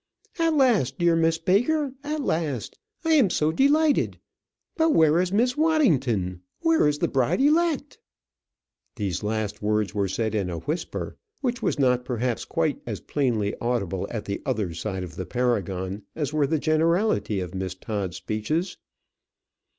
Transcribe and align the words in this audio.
"At 0.39 0.55
last, 0.55 0.97
dear 0.97 1.15
Miss 1.15 1.37
Baker; 1.37 1.93
at 2.03 2.21
last! 2.23 2.79
I 3.05 3.11
am 3.13 3.29
so 3.29 3.51
delighted; 3.51 4.17
but 4.75 4.95
where 4.95 5.21
is 5.21 5.31
Miss 5.31 5.55
Waddington? 5.55 6.41
where 6.61 6.87
is 6.87 6.97
the 6.97 7.07
bride 7.07 7.39
elect?" 7.39 7.99
These 8.95 9.21
last 9.21 9.61
words 9.61 9.93
were 9.93 10.07
said 10.07 10.33
in 10.33 10.49
a 10.49 10.57
whisper 10.57 11.17
which 11.41 11.61
was 11.61 11.77
not 11.77 12.03
perhaps 12.03 12.45
quite 12.45 12.81
as 12.87 12.99
plainly 12.99 13.53
audible 13.61 14.07
at 14.09 14.25
the 14.25 14.41
other 14.43 14.73
side 14.73 15.03
of 15.03 15.17
the 15.17 15.25
Paragon 15.27 16.01
as 16.15 16.33
were 16.33 16.47
the 16.47 16.57
generality 16.57 17.39
of 17.39 17.53
Miss 17.53 17.75
Todd's 17.75 18.17
speeches. 18.17 18.77